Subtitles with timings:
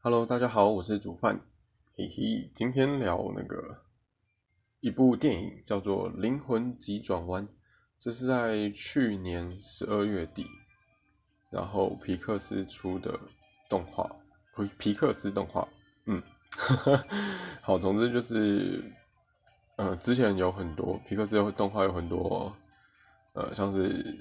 [0.00, 1.40] Hello，大家好，我是煮饭，
[1.96, 3.78] 嘿嘿，今天聊那个
[4.78, 7.48] 一部电影叫做《灵魂急转弯》，
[7.98, 10.46] 这是在去年十二月底，
[11.50, 13.18] 然后皮克斯出的
[13.68, 14.08] 动画，
[14.56, 15.66] 皮皮克斯动画，
[16.06, 16.22] 嗯，
[17.60, 18.80] 好，总之就是，
[19.74, 22.56] 呃，之前有很多皮克斯的动画有很多，
[23.32, 24.16] 呃，像是，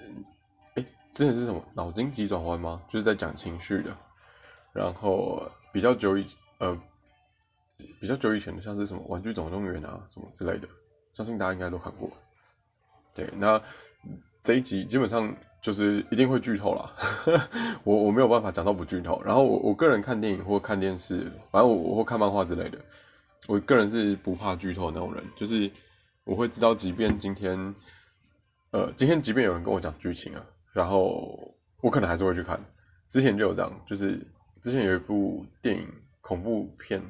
[0.73, 1.63] 哎，之前是什么？
[1.75, 2.83] 脑筋急转弯吗？
[2.89, 3.95] 就是在讲情绪的。
[4.73, 6.25] 然后比较久以
[6.59, 6.79] 呃
[7.99, 10.67] 比较久以前的，像是什么《玩具总动员》啊什么之类的，
[11.13, 12.09] 相信大家应该都看过。
[13.13, 13.61] 对，那
[14.41, 16.91] 这一集基本上就是一定会剧透啦，
[17.83, 19.21] 我我没有办法讲到不剧透。
[19.23, 22.77] 然后我我个人看电影或看电视，反正我我会看漫画之类的，
[23.47, 25.71] 我个人是不怕剧透那种人，就是
[26.23, 27.75] 我会知道，即便今天
[28.71, 32.59] 呃今天即便有人跟我讲剧情啊，然后我可能还是会去看。
[33.09, 34.19] 之前就有这样，就是。
[34.61, 35.87] 之前有一部电影
[36.21, 37.01] 恐怖片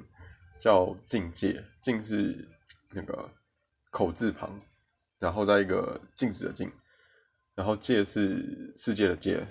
[0.59, 2.47] 叫《境界》，境是
[2.91, 3.29] 那个
[3.89, 4.59] 口字旁，
[5.19, 6.71] 然后在一个静止的静，
[7.55, 9.47] 然后界是世界的界，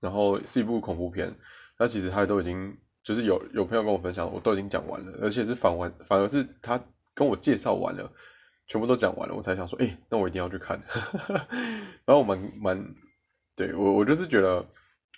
[0.00, 1.34] 然后是一部恐怖片。
[1.78, 6.80] 那其实他都已经就是有有朋友跟我分享，我都已经讲完了，而且是反完，反而是他
[7.14, 8.12] 跟我介绍完了，
[8.66, 10.82] 全部都讲完了，我才想说，哎，那我一定要去看。
[12.04, 12.94] 然后我蛮蛮，
[13.54, 14.66] 对我我就是觉得。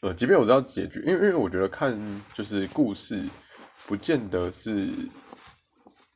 [0.03, 1.95] 呃，即便我知道结局，因为因为我觉得看
[2.33, 3.23] 就是故事，
[3.87, 4.89] 不见得是，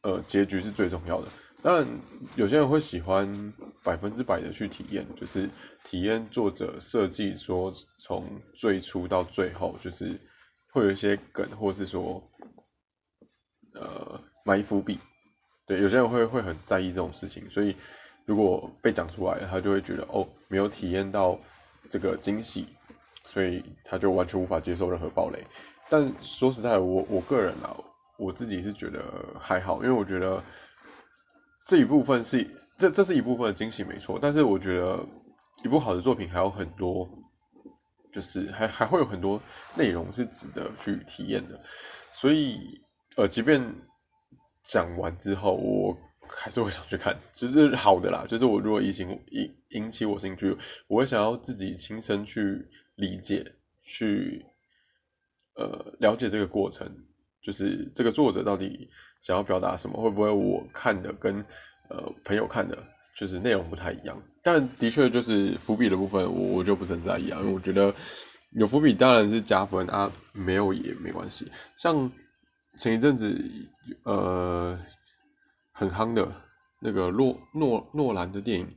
[0.02, 1.28] 呃，结局是最重要的。
[1.62, 1.86] 当然，
[2.34, 5.48] 有些人会喜欢百分之百的去体验，就是
[5.84, 10.18] 体验作者设计说从最初到最后，就是
[10.72, 12.22] 会有一些梗，或是说，
[13.74, 14.98] 呃，埋伏笔。
[15.66, 17.76] 对，有些人会会很在意这种事情，所以
[18.24, 21.38] 如果被讲出来，他就会觉得哦，没有体验到
[21.90, 22.66] 这个惊喜。
[23.26, 25.44] 所以他就完全无法接受任何暴雷，
[25.88, 27.74] 但说实在，我我个人啊，
[28.18, 29.02] 我自己是觉得
[29.40, 30.42] 还好，因为我觉得
[31.64, 35.04] 这一部分是这这是一部分的惊喜没错，但是我觉得
[35.64, 37.08] 一部好的作品还有很多，
[38.12, 39.40] 就是还还会有很多
[39.74, 41.58] 内容是值得去体验的，
[42.12, 42.60] 所以
[43.16, 43.74] 呃，即便
[44.64, 45.96] 讲完之后，我
[46.28, 50.54] 还是会想去看，就是好的啦，就是我如果引起引引起我兴趣，
[50.88, 52.68] 我会想要自己亲身去。
[52.96, 54.44] 理解，去
[55.56, 56.88] 呃了解这个过程，
[57.42, 58.88] 就是这个作者到底
[59.20, 60.00] 想要表达什么？
[60.00, 61.44] 会不会我看的跟
[61.88, 62.78] 呃朋友看的，
[63.16, 64.22] 就是内容不太一样？
[64.42, 67.92] 但的确就是伏笔的部分，我我就不是很在意啊，因为我觉得
[68.52, 71.50] 有伏笔当然是加分啊，没有也没关系。
[71.76, 72.12] 像
[72.76, 73.36] 前一阵子
[74.04, 74.78] 呃
[75.72, 76.30] 很夯的
[76.80, 78.68] 那个诺诺诺兰的电影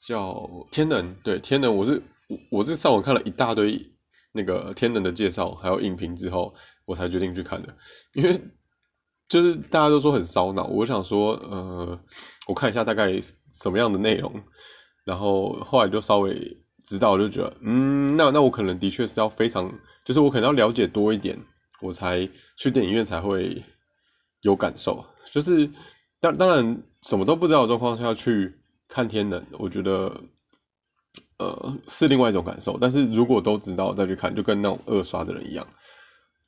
[0.00, 0.32] 叫
[0.70, 2.02] 《天能》，对《天能》，我是。
[2.50, 3.80] 我是上网看了一大堆
[4.32, 6.54] 那个天能的介绍，还有影评之后，
[6.86, 7.74] 我才决定去看的。
[8.14, 8.40] 因为
[9.28, 11.98] 就是大家都说很烧脑，我想说，呃，
[12.46, 13.18] 我看一下大概
[13.52, 14.32] 什么样的内容，
[15.04, 19.72] 然后后来就稍微知道，就觉得，嗯，那那我可能的确是要非常，
[20.04, 21.38] 就是我可能要了解多一点，
[21.80, 22.28] 我才
[22.58, 23.62] 去电影院才会
[24.42, 25.04] 有感受。
[25.32, 25.70] 就是
[26.20, 28.52] 当当然什么都不知道的状况下去
[28.88, 30.20] 看天能，我觉得。
[31.36, 35.66] 呃，是另外一种感受，但是如果都知道再去看，就跟那种二刷的人一样，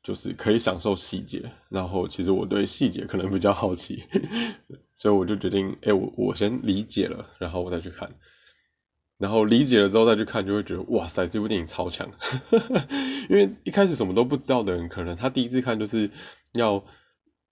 [0.02, 1.50] 就是可以享受细节。
[1.68, 4.04] 然后其实我对细节可能比较好奇，
[4.94, 8.08] 所以我就决定，哎，我我先理解了，然后我再去看。
[9.18, 12.08] 然后理解了之后再去看，就会觉得哇塞，这部电影超强。
[13.28, 16.08] 因为一开始什么都不知道的人，可能他第一次看就是
[16.52, 16.84] 要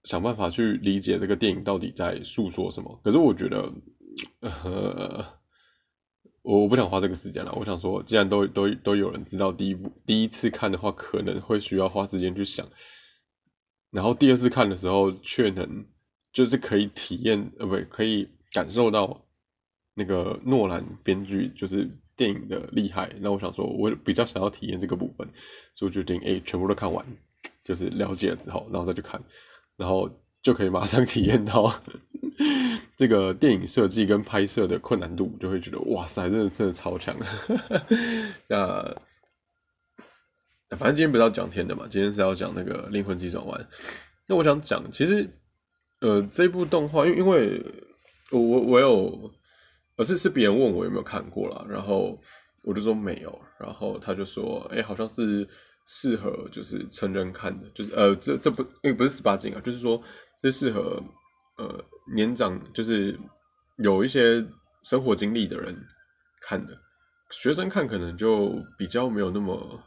[0.05, 3.01] 想办法去理解这个电影到底在诉说什么。
[3.03, 3.73] 可是我觉得，
[4.41, 5.25] 呃。
[6.45, 7.53] 我我不想花这个时间了。
[7.55, 12.69] 我想说，既然都都都有人知道第一部第一次看的话，可能会需要花时间去想，
[13.91, 15.87] 然后第二次看的时候却能
[16.35, 19.25] 就是可以体验呃不可以感受到
[19.95, 23.11] 那个诺兰编剧就是电影的厉害。
[23.21, 25.27] 那我想说，我比较想要体验这个部分，
[25.75, 27.07] 所以我决定哎全部都看完，
[27.65, 29.25] 就是了解了之后，然后再去看，
[29.79, 30.11] 然后
[30.43, 31.81] 就可以马上 体验到。
[32.97, 37.17] 这个电影设计跟拍摄的困难度，就会觉得哇塞，真的真的超强。
[38.47, 38.97] 那
[40.71, 43.69] 反正今天不是要讲天的嘛，今天是要讲那个灵魂急转弯。
[44.29, 45.29] 那我想讲，其实
[46.01, 47.61] 呃这部动画，因因为
[48.31, 49.31] 我我我有，
[49.97, 52.17] 而是是别人问我有没有看过了，然后
[52.63, 55.49] 我就说没有，然后他就说，哎，好像是
[55.85, 60.01] 适合就是成人看的，就是呃这这不因为不是十八禁啊，就是说
[60.41, 61.03] 这适合。
[61.57, 61.85] 呃，
[62.15, 63.19] 年长就是
[63.77, 64.45] 有一些
[64.83, 65.77] 生活经历的人
[66.41, 66.77] 看的，
[67.31, 69.81] 学生看可能就比较没有那么，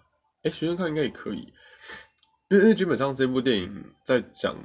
[0.43, 1.53] 哎，学生看应该也可以，
[2.49, 4.55] 因为因为基本上这部电影在讲，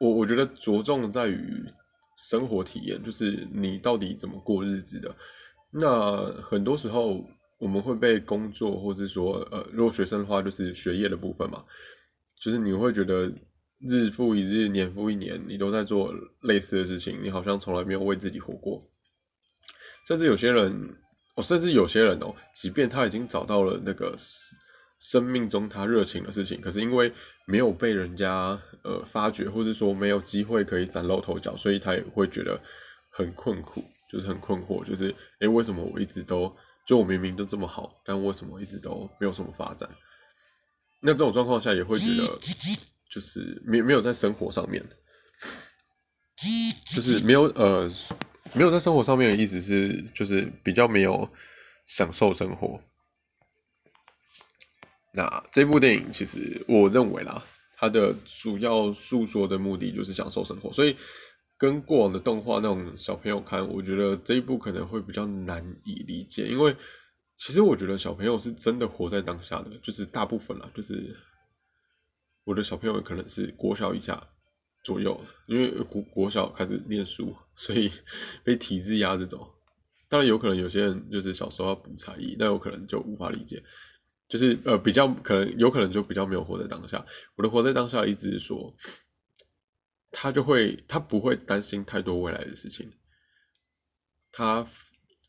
[0.00, 1.64] 我我觉得着重在于
[2.16, 5.14] 生活体验，就是你到底怎么过日子的。
[5.70, 7.24] 那很多时候
[7.58, 11.64] 我们会被工作，或者说呃，如果学生的话就是学业的部分嘛，
[12.40, 13.32] 就是你会觉得
[13.80, 16.12] 日复一日，年复一年，你都在做
[16.42, 18.90] 类似的事情，你好像从来没有为自己活过。
[20.06, 20.96] 甚至有些人，
[21.36, 24.16] 哦，甚至有些人哦，即便他已经找到了那个。
[25.00, 27.12] 生命中他热情的事情，可是因为
[27.46, 32.58] 没有被人家呃发掘，或者说没有机会可以崭露头角，所以他也会觉得
[33.10, 36.50] 很困苦，就是很困惑，就是诶，为什么我一直都
[36.86, 39.86] 就我明明都这么好，但为什么一直都没有什么发展？
[41.02, 42.38] 那这种状况下也会觉得
[43.14, 44.84] 就是没没有在生活上面，
[46.96, 47.88] 就是没有呃
[48.54, 51.28] 没有在生活上面的意思是就是比较没有
[51.86, 52.80] 享受生活。
[55.12, 57.44] 那这部电影其实我认为啦，
[57.76, 58.12] 它的
[58.42, 60.96] 主要诉说的目的就是享受生活，所以
[61.56, 66.74] 跟过往的动画那种小朋友看，我觉得这一部可能会比较难以理解，因为
[67.38, 71.16] 其实我觉得小朋友是真的活在当下的，就是大部分啦，就是
[72.44, 74.28] 我的小朋友可能是国小以下
[74.82, 77.90] 左右，因为国国小开始念书，所以
[78.44, 79.54] 被体制压着走。
[80.08, 83.62] 当然有可能有些人就是小时候要补才艺，那有可能就无法理解。
[84.28, 87.04] 就是呃，比较可能有可能就比较没有活在当下。
[87.36, 88.74] 我的活在当下的意思是说，
[90.10, 92.90] 他就会他不会担心太多未来的事情，
[94.32, 94.66] 他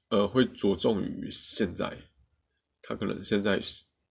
[0.10, 1.98] 呃会着重于现在。
[2.82, 3.60] 他可能现在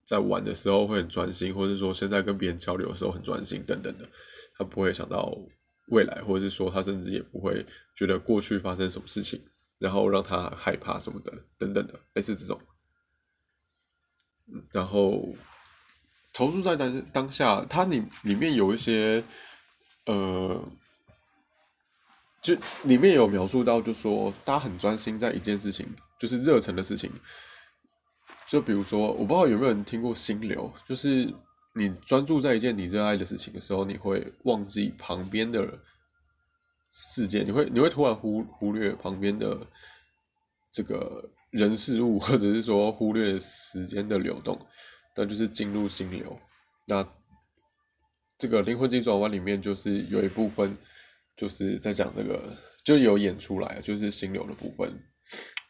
[0.05, 4.07] 在玩的时候会很专心，或者说现在跟别人交流的时候很专心等等的。
[4.57, 5.37] 他不会想到
[5.87, 7.65] 未来，或者是说他甚至也不会
[7.95, 9.41] 觉得过去发生什么事情，
[9.79, 12.61] 然后让他害怕什么的等等的，类似这种。
[14.71, 15.35] 然后
[16.31, 19.23] 投入在当当下，它里里面有一些，
[20.05, 20.63] 呃，
[22.41, 25.87] 就里面有描述到，就说大家很专心在一件事情，
[26.19, 27.11] 就是热忱的事情。
[28.47, 31.33] 就比如说，我不知道有没有人听过心流，就是
[31.73, 35.79] 你专注在一件你热爱的事情的时候，你会忘记旁边的
[36.91, 39.67] 世界，你会你会突然忽忽略旁边的
[40.71, 41.29] 这个。
[41.51, 44.59] 人事物，或者是说忽略时间的流动，
[45.15, 46.37] 那就是进入心流。
[46.85, 47.07] 那
[48.37, 50.77] 这个灵魂急转弯里面，就是有一部分
[51.37, 55.01] 就是在讲这个，就有演出来，就是心流的部分。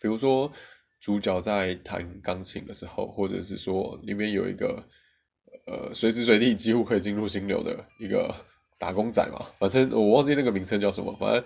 [0.01, 0.51] 比如说
[0.99, 4.83] 主角在弹钢琴的时候，或者是说里面有一个
[5.67, 8.35] 呃随时随地几乎可以进入心流的一个
[8.77, 11.43] 打工仔嘛，反正我忘记那个名称叫什么，反正。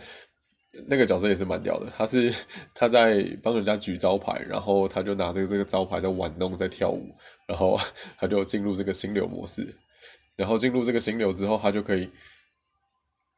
[0.88, 2.31] 那个角色也是蛮屌的，他是
[2.75, 7.16] 他在帮人家举招牌，然后他就拿这个这个招牌在玩弄，在跳舞，
[7.48, 7.80] 然后
[8.19, 9.75] 他就进入这个心流模式，
[10.36, 12.12] 然后进入这个心流之后，他就可以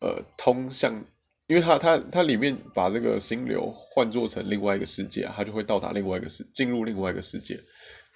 [0.02, 1.06] 呃通向，
[1.52, 7.60] 因为他他他里面把这个心流换做成另外一个世界，他就会到达另外一个世，进入另外一个世界，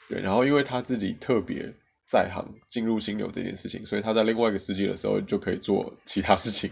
[0.07, 1.69] 对，然后因为他自己特别
[2.09, 6.71] 在行进入心流这件事情，所以他在另外一个世界的时候就可以做其他事情。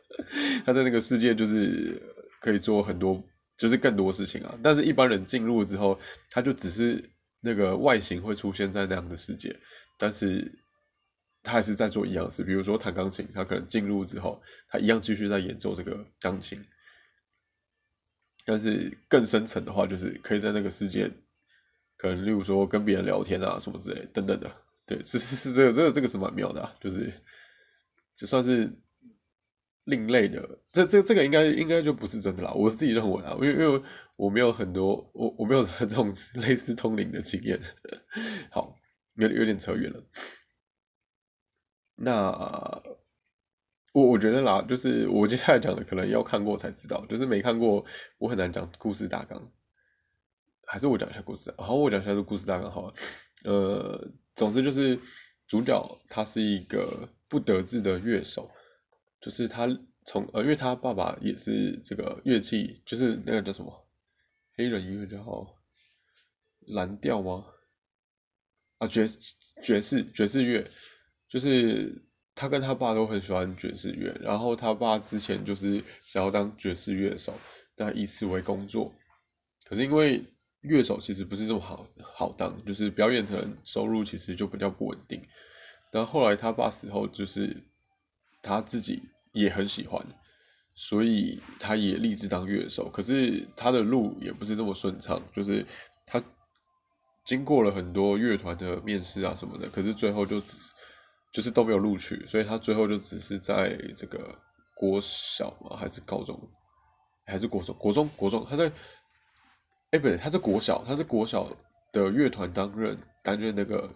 [0.66, 1.98] 他在那个世界就是
[2.38, 3.18] 可以做很多，
[3.56, 4.58] 就是更多事情啊。
[4.62, 5.98] 但是，一般人进入之后，
[6.28, 7.02] 他就只是
[7.40, 9.56] 那个外形会出现在那样的世界，
[9.98, 10.52] 但是
[11.44, 12.42] 他还是在做一样事。
[12.42, 16.60] 比如说弹钢琴，他可能进入之后，他一样继续在演奏这个钢琴。
[18.44, 21.08] 但是更深层的话，就是可以在那个世界，
[21.96, 24.50] 可能例如说跟别人聊天啊什么之类等等的。
[24.84, 27.12] 对，是是是，这个这个这个是蛮妙的，啊，就是
[28.16, 28.72] 就算是。
[29.86, 33.82] 另类的，这这这个应该应该就不是真的啦，我自己认为啊，因为因为
[34.16, 37.60] 我没有很多，我我没有 这种类似通灵的经验。
[38.50, 38.74] 好，
[39.16, 40.02] 有有点扯远了。
[41.96, 42.82] 那
[43.92, 47.84] 我我觉得啦，就是我接下来讲的，可能要看过才知道，就是没看过，
[48.18, 49.50] 我很难讲故事大纲。
[50.66, 52.94] 还是我讲一下故事，好，我讲一下这故事大纲好了。
[53.44, 54.98] 呃，总之就是
[55.46, 58.50] 主角他是一个不得志的乐手。
[59.20, 59.66] 就是他
[60.04, 63.86] 从呃，因为他爸爸也是这个乐器，就是那个叫什么
[64.54, 65.56] 黑人音乐叫
[66.66, 67.46] 蓝调吗？
[68.76, 69.18] 啊，爵士
[69.62, 70.68] 爵士爵士乐，
[71.34, 72.00] 就是
[72.34, 77.34] 他跟他爸都很喜欢爵士乐，然后他爸之前就是想要当爵士乐手，
[77.76, 78.94] 但以此为工作，
[79.68, 80.24] 可是因为
[80.60, 85.20] 乐手其实不是这么好好当，就是表演的收入其实就比较不稳定，
[85.92, 87.56] 然后后来他爸死后，就是
[88.40, 89.02] 他自己。
[89.34, 90.00] 也很喜欢，
[90.76, 92.88] 所以他也立志当乐手。
[92.88, 95.66] 可是他的路也不是这么顺畅，就是
[96.06, 96.22] 他
[97.24, 100.56] 经过了很多乐团的面试啊什么的，可是最后就只
[101.34, 104.40] 就是都没有录取，所以他最后就只是在这个
[104.76, 106.40] 国小嘛，还是高中，
[107.26, 107.76] 还是国中？
[107.76, 108.70] 国中，国中，他在，
[109.90, 111.50] 哎，不对，他是国小，他是国小
[111.92, 113.92] 的乐团担任担任那个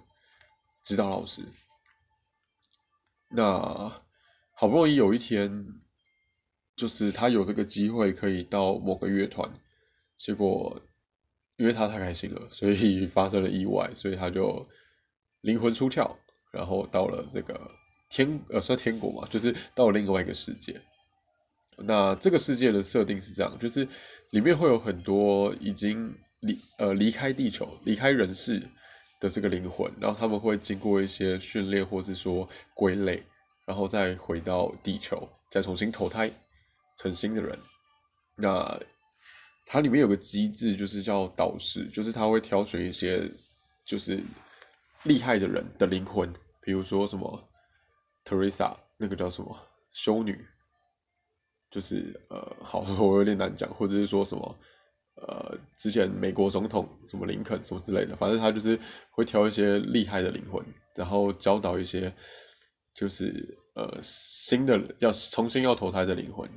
[0.82, 1.44] 指导老师。
[3.30, 4.02] 那
[4.52, 5.64] 好不容易有一天，
[6.74, 9.48] 就是他有这个机会可以到某个乐团，
[10.16, 10.82] 结果
[11.56, 14.68] 因为他太开心了，所以发生了意外，所以他就
[15.42, 16.16] 灵魂出窍。
[16.50, 17.70] 然后到了这个
[18.08, 20.80] 天呃算天国嘛，就是到了另外一个世界。
[21.76, 23.86] 那这个世界的设定是这样，就是
[24.30, 28.60] 里面会有很多已经离呃离开地球、离开人世
[29.20, 33.22] 的这个灵魂，然后他们会经过一些训练，或是说归类，
[33.66, 36.30] 然后再回到地球，再重新投胎
[36.98, 37.56] 成新的人。
[38.34, 38.80] 那
[39.66, 43.30] 它里面有个机制，就是叫导师，就是他会挑选一些
[43.84, 44.18] 就是。
[45.08, 47.48] 厉害的人的灵魂，比如说什么
[48.24, 49.58] Teresa 那个叫什么
[49.90, 50.46] 修女，
[51.70, 54.58] 就是呃，好， 我有点难讲，或者是说什么
[55.14, 58.78] 呃，之前美国总统什么林肯什么之类的，反正他就是
[59.10, 60.62] 会挑一些厉害的灵魂，
[60.94, 62.12] 然后教导一些
[62.94, 66.48] 就是呃新的要重新要投胎的灵魂，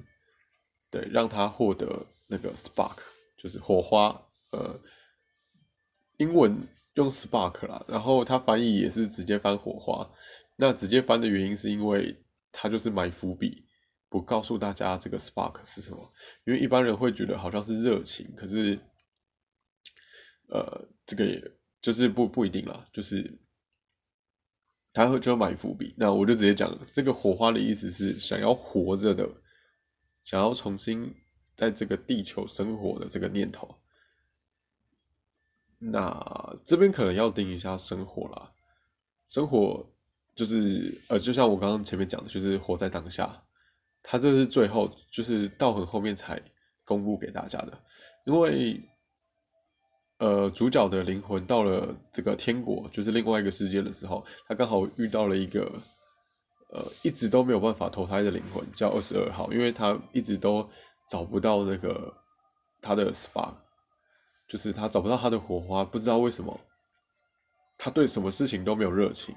[0.92, 2.98] 对，让他获得那个 spark，
[3.38, 4.80] 就是火花，呃，
[6.18, 6.68] 英文。
[6.96, 10.10] 用 spark 啦，然后它翻译也是直接翻火花。
[10.58, 13.66] 那直接翻的原因是因为它就是埋伏笔，
[14.10, 16.14] 不告诉大家这个 spark 是什么。
[16.44, 18.78] 因为一般人会觉得好像是热情，可是，
[20.50, 23.40] 呃，这个也就是不不一定啦，就是
[24.94, 25.96] 他会就埋伏笔。
[25.98, 29.28] 那我就直接讲，这个火花的意思是想要活着的，
[30.26, 31.16] 想要重新
[31.56, 33.81] 在这个地球生活的这个念头。
[35.84, 38.52] 那这边可能要定一下生活啦，
[39.28, 39.84] 生活
[40.36, 43.42] 就是呃，就像我刚刚前面讲的，就是活在当下。
[44.04, 46.42] 他这是最后，就是到很后面才
[46.86, 47.78] 公布给大家的，
[48.26, 48.80] 因为
[50.20, 55.82] 呃，主角的灵魂到了这个天国，就是另外一个世界的时候，他刚好遇到了一个
[56.70, 60.68] 呃，一直都没有办法投胎的灵魂，叫二十二号，因为他一直都
[61.10, 62.14] 找不到那个
[62.82, 63.56] 他的 spark。
[64.52, 66.60] 就是他找不到他的火花，不知道为什么，
[67.78, 69.34] 他对什么事情都没有热情。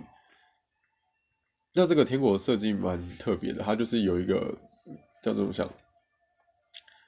[1.72, 4.58] 那这个天国的设计蛮特别的，它就是有一个
[5.22, 5.72] 叫这种像，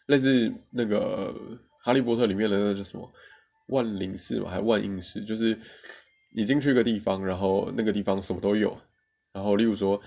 [0.07, 1.35] 类似那个
[1.83, 3.13] 哈利波特里面的那叫什么
[3.71, 5.61] 万灵室嘛，还万应室，就是
[6.33, 8.79] 你进去一个地方，然后那个地方什么都有，
[9.33, 10.01] 然后例如说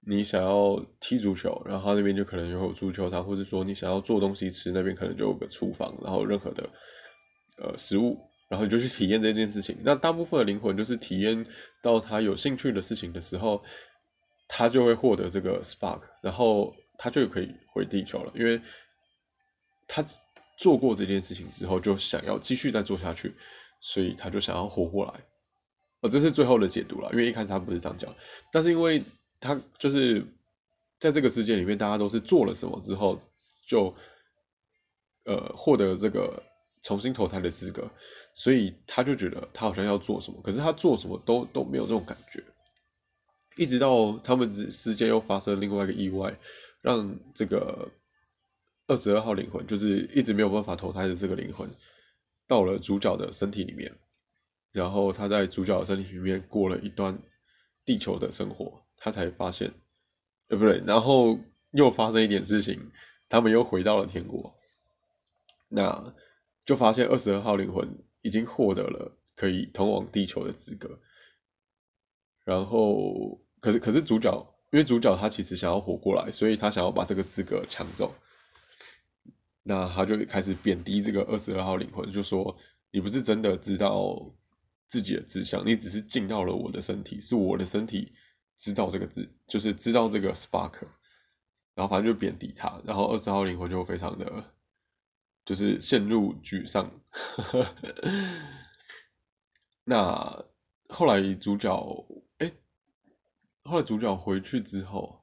[0.00, 6.66] 你想要踢足球，然后他那边就可能有足球场，或者说你想要做东西吃，那边可能就有个厨房，然后任何的。
[7.56, 8.18] 呃，食物，
[8.48, 9.76] 然后你就去体验这件事情。
[9.84, 11.46] 那大部分的灵魂就是体验
[11.80, 13.62] 到他有兴趣的事情的时候，
[14.48, 18.60] 他就会获得这个 spark，然后他就可以回地球了，因为
[19.86, 20.04] 他
[20.58, 23.32] 做过这件事情之后，就想要继续再做下去，
[23.80, 25.12] 所以他就想要活过来。
[26.00, 28.12] 哦，这是最后的解读了，因为一开始他不是这样讲，
[28.50, 29.00] 但是因为
[29.38, 30.26] 他就是
[30.98, 33.16] 在这个世界里面，大家都是做了什么之后，
[33.64, 33.94] 就
[35.24, 36.42] 呃获得这个。
[36.84, 37.90] 重新投胎的资格，
[38.34, 42.44] 所以他就觉得他好像要做什么，可是他做什么都都没有这种感觉。
[43.56, 46.38] 一直到他们之之间又发生另外一个意外，
[46.82, 47.90] 让这个
[48.86, 51.70] 二十二号灵魂，就是一直没有办法投胎的这个灵魂，
[52.46, 53.90] 到了主角的身体里面，
[54.70, 57.18] 然后他在主角的身体里面过了一段
[57.86, 59.72] 地球的生活，他才发现，
[60.48, 61.38] 呃，不对，然后
[61.70, 62.90] 又发生一点事情，
[63.30, 64.54] 他们又回到了天国，
[65.70, 66.12] 那。
[66.64, 67.86] 就发现二十二号灵魂
[68.22, 70.98] 已经获得了可以通往地球的资格，
[72.44, 74.32] 然后可是可是主角，
[74.72, 78.14] 因为主角他其实想要活过来，所以他想要把这个资格抢走，
[79.62, 82.56] 那他就开始贬低这个二十二号灵魂，就说
[82.90, 84.34] 你不是真的知道
[84.86, 88.14] 自己的志向，你只是进到了我的身体，是我的身体
[88.56, 90.86] 知道这个字，就是知道这个 spark，
[91.74, 94.53] 然后反正就贬低他，然后二十号灵魂就非常的。
[95.44, 96.90] 就是陷入沮丧。
[99.84, 100.44] 那
[100.88, 102.06] 后来主角
[102.38, 102.50] 哎，
[103.64, 105.22] 后来主角回去之后，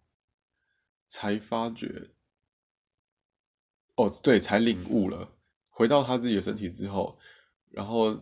[1.07, 2.09] 才发觉，
[3.95, 5.27] 哦，对，才领悟了。
[5.69, 7.17] 回到他自己的身体之后，
[7.71, 8.19] 然后，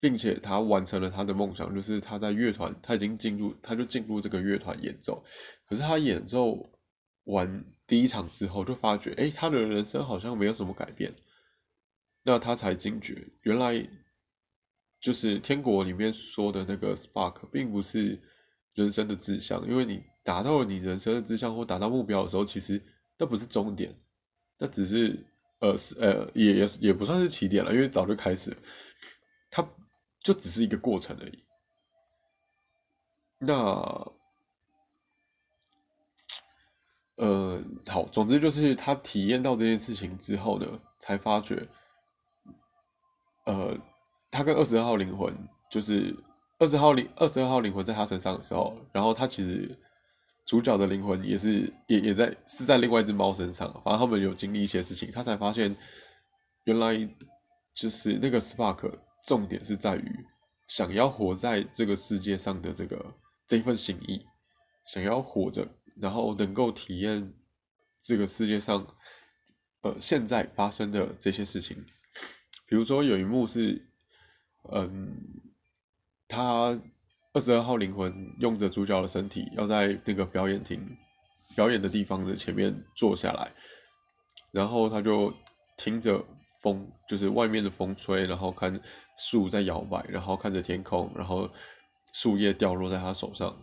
[0.00, 5.24] 并且他完成了他的梦想，就是他在乐团，他已经进入，他就进入这个乐团演奏。
[5.66, 6.70] 可是他演奏
[7.24, 7.64] 完。
[7.86, 11.14] 第一场之后就发觉，哎，他的人生好像没有什么改变，
[12.22, 13.86] 那他才惊觉，原来
[15.00, 18.18] 就是天国里面说的那个 spark，并不是
[18.72, 22.82] 人生的志向，因为你达到了你人生的志向或达到目标的时候，其实
[23.18, 23.94] 那不是终点，
[24.56, 25.22] 那只是
[25.60, 28.56] 呃呃也也也不算是起点了，因为早就开始了，
[29.50, 29.68] 它
[30.20, 31.38] 就只是一个过程而已。
[33.38, 34.12] 那
[37.16, 40.66] 呃好，总之就是他体验到这件事情之后呢，
[41.00, 41.66] 才发觉，
[43.46, 43.78] 呃，
[44.30, 45.36] 他跟二十二号灵魂
[45.70, 46.16] 就是。
[46.60, 49.76] 二十号灵二十二号灵魂在他身上的时候，然后他其实
[50.46, 55.76] 主角的灵魂也是也也在是在另外一只猫身上，反正他们有经历一些事情，他才发现
[56.62, 56.96] 原来
[57.74, 58.88] 就是那个 spark
[59.26, 60.24] 重点是在于
[60.68, 63.04] 想要活在这个世界上的这个
[63.48, 64.24] 这份心意，
[64.86, 65.66] 想要活着，
[65.96, 67.32] 然后能够体验
[68.02, 68.86] 这个世界上
[69.82, 71.84] 呃现在发生的这些事情，
[72.66, 73.82] 比如说有一幕是
[74.70, 75.42] 嗯。
[76.26, 76.80] 他
[77.34, 80.96] 二十二号灵魂用着主角的身体，要在那个表演厅
[81.54, 83.52] 表演的地方的前面坐下来，
[84.50, 85.32] 然后他就
[85.76, 86.24] 听着
[86.62, 88.80] 风，就是外面的风吹，然后看
[89.18, 91.48] 树在摇摆，然后看着天空，然后
[92.14, 93.54] 树叶掉落在他手上，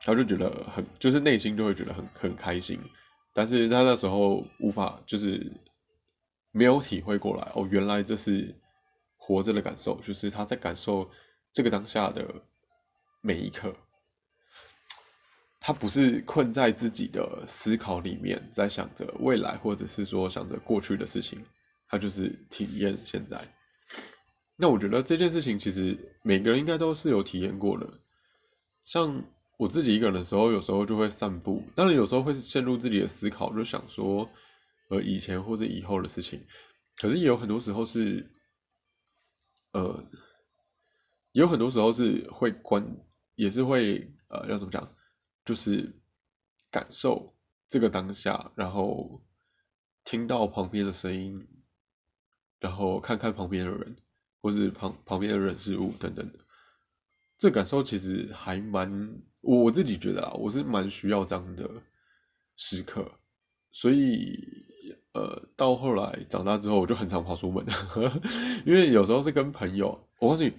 [0.00, 2.80] 他就觉得很，就是内心就会觉得很很开心，
[3.32, 5.52] 但是他那时候无法，就是
[6.52, 8.54] 没有体会过来，哦，原来这是。
[9.20, 11.06] 活着的感受，就是他在感受
[11.52, 12.24] 这个当下的
[13.20, 13.74] 每一刻。
[15.60, 21.44] 他不是困在自己的思考里面，在想着未来，或者是说想着过去的事情。
[21.88, 23.38] 他就是体验现在。
[24.56, 27.86] 那我觉得这件事情其实每个人应该都是有体验过的。
[28.86, 29.22] 像
[29.58, 34.26] 我自己一个人的时候，有时候就会散步，当然有时候会陷入自己的思考，就想说
[34.88, 36.42] 呃以前或者以后的事情。
[36.96, 38.32] 可是也有很多时候是。
[39.72, 40.02] 呃，
[41.32, 42.82] 有很多时候是会关，
[43.34, 44.96] 也是会呃，要怎么讲，
[45.44, 45.94] 就是
[46.70, 47.36] 感受
[47.68, 49.22] 这个当下，然后
[50.04, 51.46] 听到旁边的声音，
[52.58, 53.94] 然后看看旁边的人，
[54.40, 56.38] 或是旁旁边的人事物等等的，
[57.38, 61.70] 这感受其实还蛮，我自己觉得啊，我是蛮需要这样的
[62.56, 63.10] 时刻，
[63.70, 64.66] 所以。
[65.14, 67.64] 呃，到后来长大之后，我就很常跑出门，
[68.64, 69.98] 因为有时候是跟朋友。
[70.20, 70.52] 我告诉你，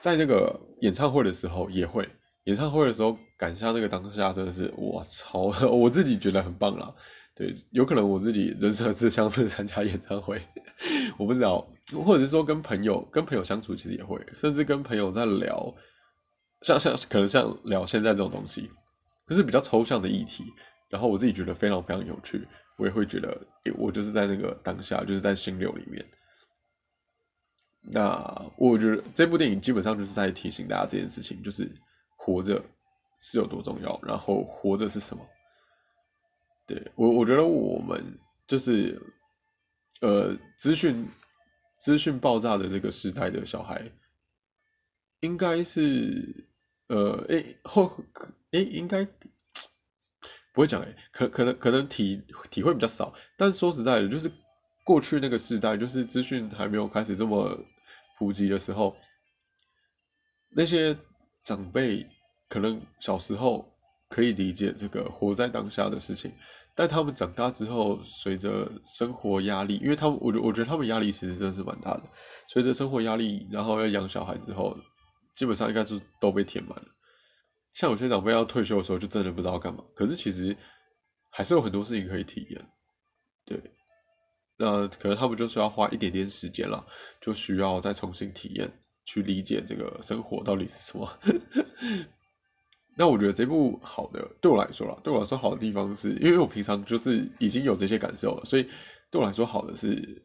[0.00, 2.08] 在那个演唱会的时候也会，
[2.44, 6.92] 演唱会的时候赶下那个当下，真的是我操， 我自己觉得很棒啦。
[7.36, 10.42] 对，有可能我自己人生志向是参加演唱会，
[11.16, 15.72] 我不知道，或者是说跟朋友跟朋友相处，其实也会，甚至跟朋友在聊，
[16.62, 18.70] 像像可能像聊现在这种东西，
[19.26, 20.44] 可是比较抽象的议题，
[20.88, 22.46] 然后我自己觉得非常非常有趣。
[22.76, 23.46] 我也会觉得，
[23.76, 26.02] 我就是在那个当下，就是在心流里面。
[27.82, 31.70] 那我觉得这部电影基本上就是在提醒大家这件事情，就是
[32.16, 32.62] 活着
[33.20, 35.22] 是有多重要，然后活着是什么。
[36.66, 38.98] 对我，我觉得我们就是
[40.00, 41.06] 呃，资讯
[41.78, 43.90] 资讯爆炸的这个时代的小孩，
[45.20, 46.48] 应该是
[46.90, 47.90] 呃，哎后
[48.52, 49.06] 哎应该。
[50.52, 54.28] 不会讲诶，可可能可能体体会比较少，但说实在的，就是
[54.84, 57.56] 过去那个时代，就是资讯还没有开始这么
[58.18, 58.96] 普及的时候，
[60.56, 60.98] 那些
[61.44, 62.04] 长辈
[62.48, 63.64] 可能小时候
[64.08, 66.32] 可以理解这个活在当下的事情，
[66.74, 72.02] 但他们长大之后，随着生活压力，因为他们我觉我觉得他们压力其实真的是蛮大的，
[72.48, 74.76] 随着生活压力，然后要养小孩之后，
[75.34, 76.86] 基本上应该是都被填满了。
[77.72, 79.84] 像有些长辈要退休的时候，就真的不知道干嘛。
[79.94, 80.56] 可是其实
[81.30, 82.68] 还是有很多事情可以体验，
[83.44, 83.60] 对。
[84.56, 86.86] 那可能他们就是要花一点点时间了，
[87.18, 88.70] 就需要再重新体验，
[89.06, 91.18] 去理解这个生活到底是什么。
[92.94, 98.68] 那我觉得这部好的，对我来说啦，对我来说好的地方是，因为我平常就是已经有这些感受了，所以
[99.10, 100.22] 对我来说好的是，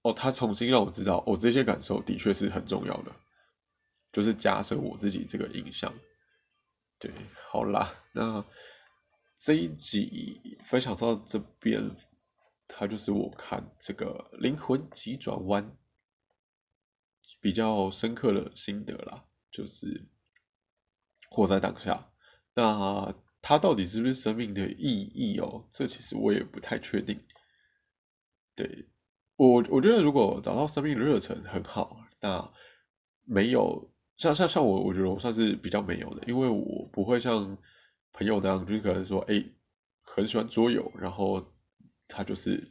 [0.00, 3.12] 哦，他重新让我知道，哦，这些感受的确是很重要的，
[4.16, 5.92] 就是加深我自己这个印象。
[6.98, 7.12] 对，
[7.50, 8.42] 好啦，那
[9.38, 11.94] 这一集分享到这边，
[12.66, 15.70] 它就是我看这个灵魂急转弯
[17.42, 20.06] 比较深刻的心得啦，就是
[21.28, 22.10] 活在当下。
[22.54, 25.68] 那它到底是不是生命的意义哦？
[25.70, 27.22] 这其实我也不太确定。
[28.54, 28.88] 对
[29.36, 32.50] 我，我觉得如果找到生命的热忱很好，那
[33.24, 33.92] 没有。
[34.16, 37.56] 像像像我，我觉得我算是比较没有的，因为我不会像
[38.12, 39.44] 朋友那样，就是可能说，哎，
[40.02, 41.44] 很喜欢桌游，然后
[42.08, 42.66] 他就是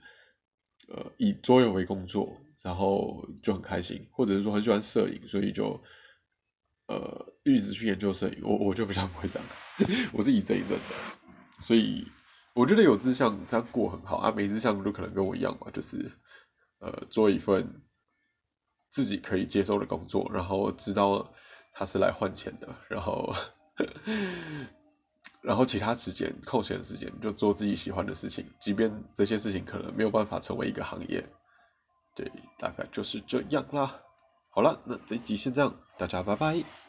[0.87, 5.79] 呃以桌游为工作，然后就很开心，或者是说很喜欢摄影，所以就
[6.87, 9.47] 呃一直去研究摄影，我我就比较不会这样，
[10.13, 10.95] 我是一阵一阵的，
[11.59, 12.07] 所以
[12.55, 16.11] 我觉得有志向这样过很好啊，没志向都可能跟我一样嘛，就是
[16.79, 17.81] 呃做一份
[18.95, 21.29] 自己可以接受的工作，然后知道
[21.73, 23.35] 他是来换钱的，然后
[25.43, 31.21] 然后其他时间空闲时间就做自己喜欢的事情，即便这些事情可能没有办法成为一个行业，
[32.15, 33.99] 对，大概就是这样啦。
[34.49, 36.84] 好了，那这集先这样，大家拜拜。